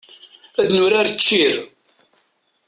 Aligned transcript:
Ad 0.61 0.67
nurar 0.77 1.07
ččir. 1.15 1.55